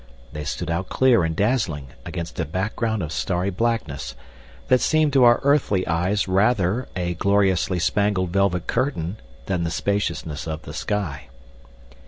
[0.33, 4.15] They stood out clear and dazzling against a background of starry blackness
[4.67, 10.47] that seemed to our earthly eyes rather a gloriously spangled velvet curtain than the spaciousness
[10.47, 11.29] of the sky.